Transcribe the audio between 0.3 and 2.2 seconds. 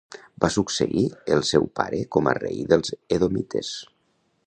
Va succeir el seu pare